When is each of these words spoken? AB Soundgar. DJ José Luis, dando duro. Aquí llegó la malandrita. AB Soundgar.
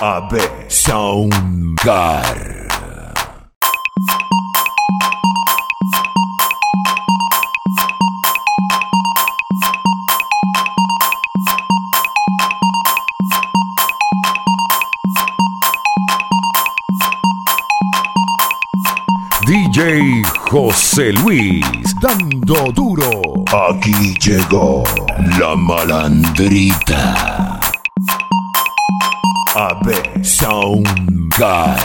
AB 0.00 0.36
Soundgar. 0.68 2.24
DJ 19.46 20.22
José 20.50 21.12
Luis, 21.12 21.64
dando 22.00 22.72
duro. 22.72 23.10
Aquí 23.70 24.14
llegó 24.18 24.82
la 25.38 25.54
malandrita. 25.54 27.53
AB 30.24 30.26
Soundgar. 30.26 31.76